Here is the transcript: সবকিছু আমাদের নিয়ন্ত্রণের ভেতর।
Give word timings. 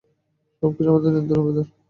সবকিছু 0.63 0.89
আমাদের 0.91 1.09
নিয়ন্ত্রণের 1.11 1.45
ভেতর। 1.47 1.65